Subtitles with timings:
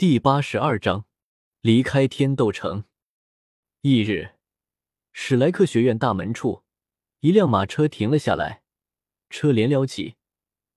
[0.00, 1.04] 第八十二章，
[1.60, 2.84] 离开天斗城。
[3.82, 4.30] 翌日，
[5.12, 6.62] 史莱克学院大门处，
[7.18, 8.62] 一辆马车停了下来，
[9.28, 10.16] 车帘撩起，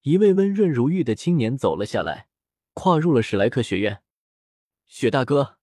[0.01, 2.27] 一位温润如玉的青年走了下来，
[2.73, 4.03] 跨入了史莱克学院。
[4.87, 5.57] 雪大哥，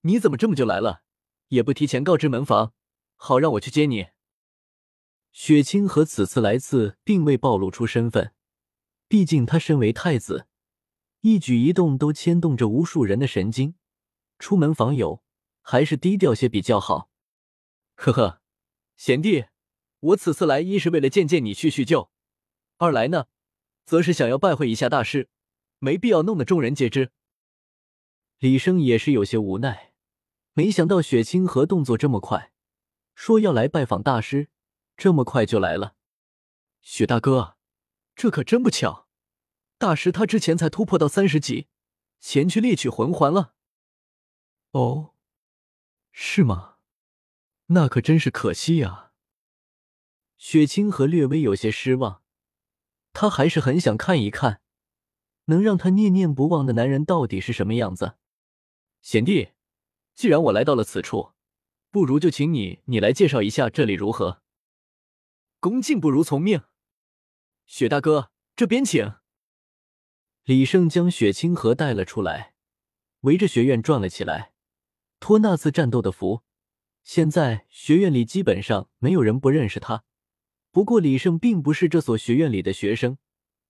[0.00, 1.04] 你怎么这么就来了？
[1.50, 2.74] 也不提前告知门房，
[3.14, 4.08] 好让我去接你。
[5.30, 8.34] 雪清河此次来自，并未暴露出身份，
[9.06, 10.48] 毕竟他身为太子。
[11.24, 13.76] 一举一动都牵动着无数人的神经，
[14.38, 15.24] 出门访友
[15.62, 17.08] 还是低调些比较好。
[17.94, 18.42] 呵呵，
[18.98, 19.46] 贤弟，
[20.00, 22.10] 我此次来一是为了见见你叙叙旧，
[22.76, 23.28] 二来呢，
[23.86, 25.30] 则是想要拜会一下大师，
[25.78, 27.10] 没必要弄得众人皆知。
[28.38, 29.94] 李生也是有些无奈，
[30.52, 32.52] 没想到雪清河动作这么快，
[33.14, 34.50] 说要来拜访大师，
[34.94, 35.94] 这么快就来了。
[36.82, 37.56] 雪大哥，
[38.14, 39.03] 这可真不巧。
[39.84, 41.68] 大师他之前才突破到三十级，
[42.18, 43.52] 前去猎取魂环了。
[44.70, 45.12] 哦，
[46.10, 46.76] 是吗？
[47.66, 49.12] 那可真是可惜呀。
[50.38, 52.22] 雪清河略微有些失望，
[53.12, 54.62] 他还是很想看一看，
[55.44, 58.16] 能让他念念不忘的男人到底是什么样子。
[59.02, 59.50] 贤弟，
[60.14, 61.34] 既然我来到了此处，
[61.90, 64.40] 不如就请你你来介绍一下这里如何？
[65.60, 66.62] 恭敬不如从命。
[67.66, 69.16] 雪大哥，这边请。
[70.44, 72.52] 李胜将雪清河带了出来，
[73.20, 74.52] 围着学院转了起来。
[75.18, 76.42] 托那次战斗的福，
[77.02, 80.04] 现在学院里基本上没有人不认识他。
[80.70, 83.16] 不过李胜并不是这所学院里的学生，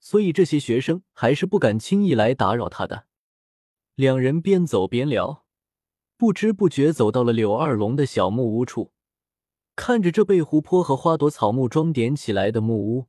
[0.00, 3.06] 所以这些学生还是不敢轻易来打扰他的。
[3.94, 5.44] 两人边走边聊，
[6.16, 8.92] 不知不觉走到了柳二龙的小木屋处。
[9.76, 13.06] 看着这被湖泊和花朵草木装点起来的木屋，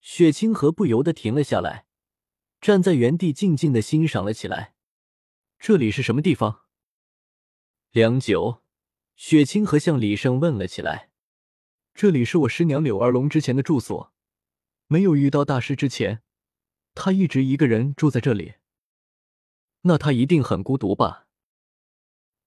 [0.00, 1.85] 雪清河不由得停了下来。
[2.60, 4.74] 站在原地静静的欣赏了起来。
[5.58, 6.62] 这里是什么地方？
[7.92, 8.62] 良久，
[9.14, 11.10] 雪清河向李胜问了起来
[11.94, 14.12] ：“这里是我师娘柳二龙之前的住所。
[14.88, 16.22] 没有遇到大师之前，
[16.94, 18.54] 他一直一个人住在这里。
[19.82, 21.26] 那他一定很孤独吧？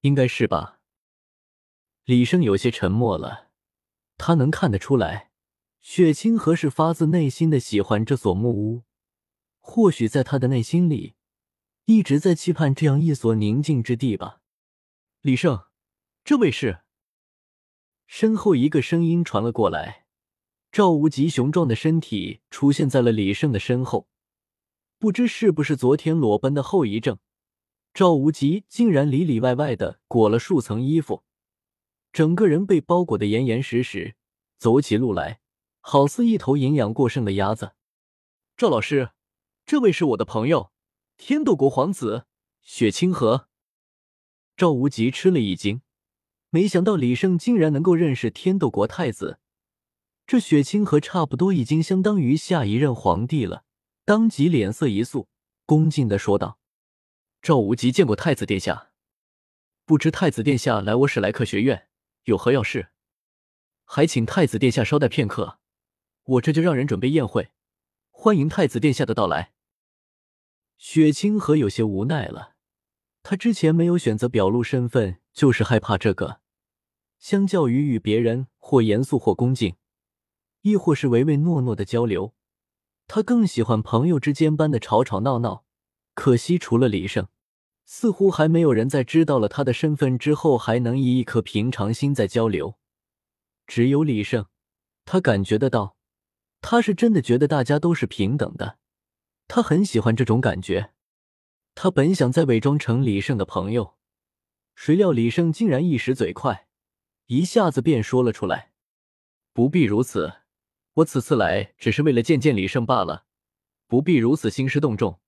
[0.01, 0.79] 应该是吧。”
[2.05, 3.49] 李胜有些沉默了。
[4.17, 5.31] 他能看得出来，
[5.79, 8.83] 雪清河是发自内心的喜欢这所木屋。
[9.69, 11.13] 或许在他的内心里，
[11.85, 14.41] 一直在期盼这样一所宁静之地吧。
[15.21, 15.65] 李胜，
[16.23, 16.79] 这位是？
[18.07, 20.07] 身后一个声音传了过来。
[20.71, 24.09] 赵无极雄壮的身体出现在了李胜的身后。
[24.97, 27.19] 不知是不是昨天裸奔的后遗症，
[27.93, 31.23] 赵无极竟然里里外外的裹了数层衣服，
[32.11, 34.15] 整个人被包裹的严严实实，
[34.57, 35.41] 走起路来
[35.79, 37.73] 好似一头营养过剩的鸭子。
[38.57, 39.11] 赵老师。
[39.69, 40.71] 这位是我的朋友，
[41.15, 42.25] 天斗国皇子
[42.63, 43.49] 雪清河。
[44.57, 45.83] 赵无极吃了一惊，
[46.49, 49.39] 没想到李胜竟然能够认识天斗国太子。
[50.25, 53.63] 这雪清河差不多已经相当于下一任皇帝了，
[54.05, 55.27] 当即脸色一肃，
[55.67, 56.57] 恭敬的说道
[57.39, 58.89] ：“赵无极见过太子殿下，
[59.85, 61.89] 不知太子殿下来我史莱克学院
[62.23, 62.89] 有何要事？
[63.85, 65.59] 还请太子殿下稍待片刻，
[66.23, 67.51] 我这就让人准备宴会，
[68.09, 69.53] 欢迎太子殿下的到来。”
[70.81, 72.55] 雪清河有些无奈了，
[73.21, 76.39] 他之前没有选择表露身份，就是害怕这个。
[77.19, 79.75] 相较于与别人或严肃或恭敬，
[80.61, 82.33] 亦或是唯唯诺诺的交流，
[83.07, 85.65] 他更喜欢朋友之间般的吵吵闹闹。
[86.15, 87.27] 可惜除了李胜，
[87.83, 92.79] 似乎还没有人在知道了他的身份之后，还能以一颗平常心在交流。
[93.67, 94.45] 只有李胜，
[95.03, 95.97] 他感觉得到，
[96.61, 98.79] 他是真的觉得大家都是平等的。
[99.49, 100.93] 他很喜欢这种感觉。
[101.73, 103.97] 他本想再伪装成李胜的朋友，
[104.75, 106.67] 谁料李胜竟然一时嘴快，
[107.25, 108.71] 一下子便说了出来
[109.51, 110.41] ：“不必如此，
[110.93, 113.25] 我此次来只是为了见见李胜罢了，
[113.87, 115.19] 不必如此兴师动众。”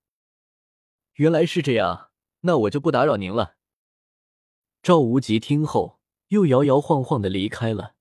[1.16, 2.12] 原来是这样，
[2.42, 3.56] 那我就不打扰您了。
[4.84, 7.96] 赵无极听后，又摇摇晃晃的离开了。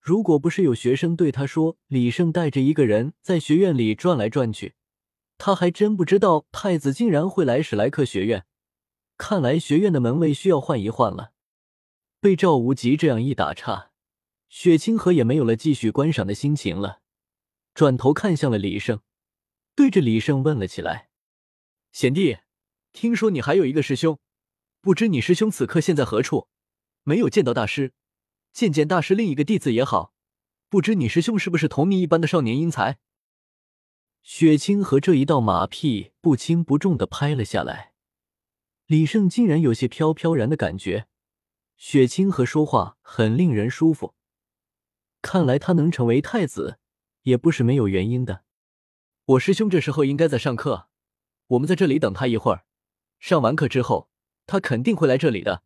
[0.00, 4.74] 如果不是有学生对他说李胜带着一个人在学院里转来转去，
[5.44, 8.46] 他还真不知道太子竟然会来史莱克学院，
[9.18, 11.34] 看来学院的门卫需要换一换了。
[12.18, 13.90] 被赵无极这样一打岔，
[14.48, 17.00] 雪清河也没有了继续观赏的心情了，
[17.74, 19.00] 转头看向了李胜，
[19.76, 21.10] 对着李胜问了起来
[21.92, 22.38] ：“贤弟，
[22.94, 24.18] 听说你还有一个师兄，
[24.80, 26.48] 不知你师兄此刻现在何处？
[27.02, 27.92] 没有见到大师，
[28.54, 30.14] 见见大师另一个弟子也好。
[30.70, 32.96] 不知你师兄是不是同你一般的少年英才？”
[34.24, 37.92] 雪清河这一道马屁不轻不重的拍了下来，
[38.86, 41.06] 李胜竟然有些飘飘然的感觉，
[41.76, 44.14] 雪清河说话很令人舒服。
[45.20, 46.78] 看来他能成为太子，
[47.24, 48.44] 也不是没有原因的。
[49.26, 50.88] 我师兄这时候应该在上课，
[51.48, 52.64] 我们在这里等他一会儿。
[53.20, 54.08] 上完课之后，
[54.46, 55.62] 他肯定会来这里的。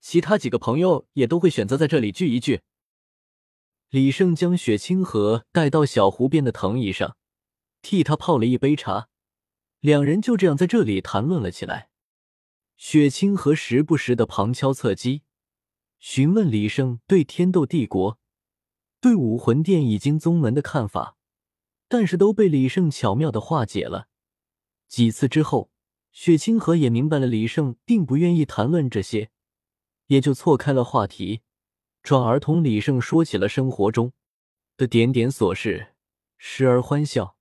[0.00, 2.62] 其他几个朋友也都会选择在这里聚一聚。
[3.90, 7.16] 李胜将雪清河带到小湖边的藤椅上，
[7.84, 9.08] 替他泡了一杯茶，
[9.80, 11.90] 两人就这样在这里谈论了起来。
[12.78, 15.22] 雪清河时不时的旁敲侧击，
[15.98, 18.18] 询问李胜对天斗帝国。
[19.00, 21.18] 对武魂殿以及宗门的看法，
[21.86, 24.08] 但是都被李胜巧妙的化解了。
[24.88, 25.70] 几次之后，
[26.10, 29.30] 雪清河也明白了李胜并不愿意谈论这些，
[30.06, 31.42] 也就错开了话题，
[32.02, 34.14] 转而同李胜说起了生活中
[34.78, 35.88] 的点点琐事，
[36.38, 37.33] 时而欢笑，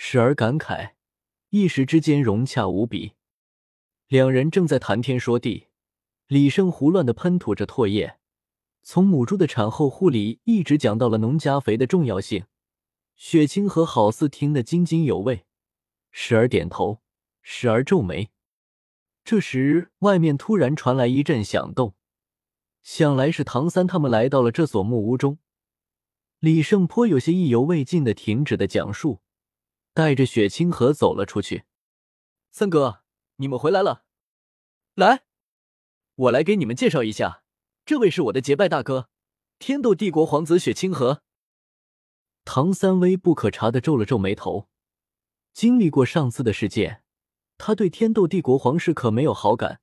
[0.00, 0.92] 时而感慨，
[1.50, 3.14] 一时之间融洽无比。
[4.06, 5.66] 两人正在谈天说地，
[6.28, 8.18] 李胜胡乱的喷吐着唾液。
[8.82, 12.44] 从母猪的产后护理一直讲到了农家肥的重要性，
[13.16, 15.44] 雪清河好似听得津津有味，
[16.12, 17.00] 时而点头，
[17.42, 18.30] 时而皱眉。
[19.24, 21.96] 这时，外面突然传来一阵响动，
[22.84, 25.38] 想来是唐三他们来到了这所木屋中。
[26.38, 29.20] 李胜颇有些意犹未尽的停止的讲述，
[29.98, 31.64] 带着雪清河走了出去。
[32.52, 33.02] 三哥，
[33.38, 34.04] 你们回来了，
[34.94, 35.24] 来，
[36.14, 37.42] 我来给你们介绍一下。
[37.84, 39.08] 这位是我的结拜大哥，
[39.58, 41.22] 天斗帝国皇子雪清河。
[42.44, 44.68] 唐三微不可察的皱了皱眉头。
[45.52, 47.02] 经历过上次的事件，
[47.56, 49.80] 他对天斗帝国皇室可没有好感。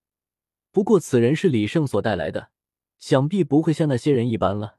[0.72, 2.52] 不过此人是李胜所带来的，
[3.00, 4.78] 想必不会像那些人一般了。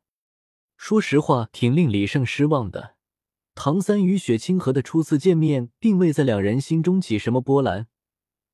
[0.78, 2.95] 说实话，挺令李胜失望的。
[3.56, 7.88] 唐三与雪清河的初次见面，并未在两人心中起什么波澜，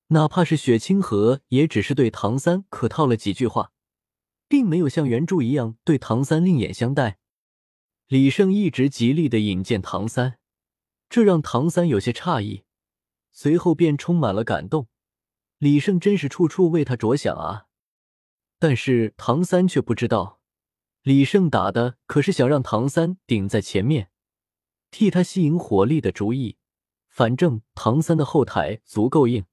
[0.07, 3.73] 哪怕是雪清河，也只是对唐三客套了几句话。
[4.49, 7.19] 并没有像原著一样对唐三另眼相待，
[8.07, 10.39] 李胜一直极力的引荐唐三，
[11.09, 12.63] 这让唐三有些诧异，
[13.33, 14.87] 随后便充满了感动。
[15.59, 17.67] 李胜真是处处为他着想啊！
[18.61, 20.39] 但是唐三却不知道，
[21.03, 24.11] 李胜打的可是想让唐三顶在前面，
[24.93, 26.57] 替他吸引火力的主意。
[27.09, 29.45] 反正唐三的后台足够硬，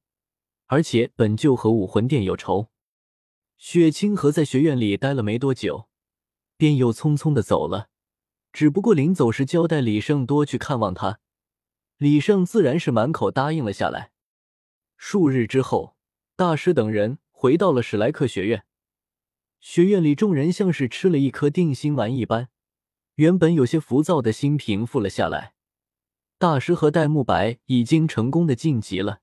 [0.67, 2.69] 而且本就和武魂殿有仇。
[3.57, 5.89] 雪清河在学院里待了没多久，
[6.55, 7.89] 便又匆匆的走了。
[8.53, 11.19] 只不过临走时交代李胜多去看望他，
[11.97, 14.11] 李胜自然是满口答应了下来。
[14.95, 15.97] 数日之后，
[16.35, 18.63] 大师等人回到了史莱克学院。
[19.59, 22.47] 学院里众人像是吃了一颗定心丸一般，
[23.19, 25.53] 原本有些浮躁的心平复了下来。
[26.37, 29.19] 大师和戴沐白已经成功的晋级了，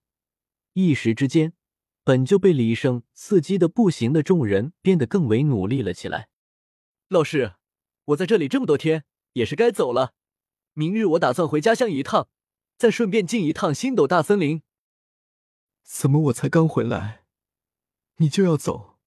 [0.74, 1.54] 一时之间。
[2.04, 6.28] 本就被李胜刺激的不行的众人变得更为努力了起来。
[7.08, 7.54] 老师，
[8.04, 10.12] 我在这里这么多天，也是该走了。
[10.74, 12.28] 明日我打算回家乡一趟，
[12.76, 14.62] 再顺便进一趟星斗大森林。
[15.82, 17.24] 怎么我才刚回来，
[18.18, 18.98] 你就要走？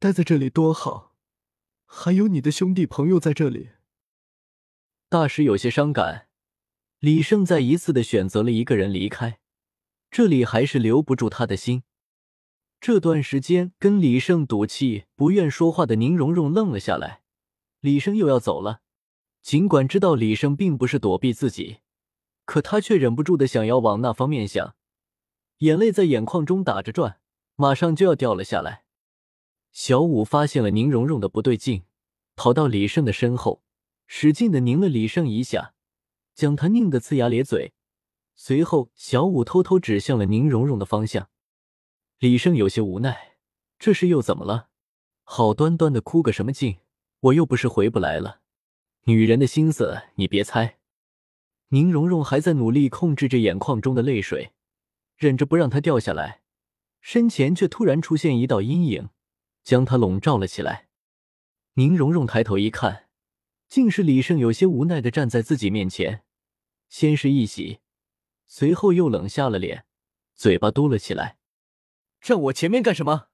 [0.00, 1.14] 待在这里多好，
[1.84, 3.68] 还有你的兄弟朋友在这里。
[5.10, 6.28] 大师有些伤感。
[6.98, 9.40] 李胜再一次的选择了一个人离开，
[10.10, 11.82] 这里还是留不住他的心。
[12.78, 17.22] 这段时间跟李胜赌气、不愿说话的宁荣荣愣了下来。
[17.80, 18.82] 李胜又要走了，
[19.40, 21.78] 尽管知道李胜并不是躲避自己，
[22.44, 24.74] 可他却忍不住的想要往那方面想，
[25.58, 27.20] 眼泪在眼眶中打着转，
[27.56, 28.84] 马上就要掉了下来。
[29.72, 31.84] 小五发现了宁荣荣的不对劲，
[32.36, 33.62] 跑到李胜的身后，
[34.10, 35.74] 使劲的拧了李胜一下，
[36.34, 37.74] 将他拧得呲牙咧嘴。
[38.34, 41.28] 随后，小五偷偷指向了宁荣荣的方向。
[42.18, 43.36] 李胜有些无奈，
[43.78, 44.70] 这是又怎么了？
[45.24, 46.78] 好端端的哭个什么劲？
[47.20, 48.40] 我又不是回不来了。
[49.04, 50.78] 女人的心思你别猜。
[51.68, 54.52] 宁荣荣还在努力控制着眼眶中的泪水，
[55.16, 56.40] 忍着不让它掉下来，
[57.02, 59.10] 身前却突然出现一道阴影，
[59.62, 60.88] 将她笼罩了起来。
[61.74, 63.07] 宁荣荣抬头一看，
[63.68, 66.24] 竟是李胜有些无奈的站在自己面前，
[66.88, 67.80] 先是一喜，
[68.46, 69.84] 随后又冷下了脸，
[70.34, 71.38] 嘴巴嘟了起来。
[72.20, 73.28] 站我前面干什么？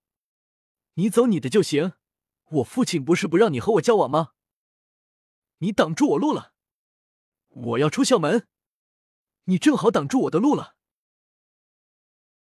[0.95, 1.93] 你走你的就行。
[2.51, 4.33] 我父亲不是不让你和我交往吗？
[5.59, 6.53] 你挡住我路了。
[7.49, 8.47] 我要出校门，
[9.45, 10.77] 你正好挡住我的路了。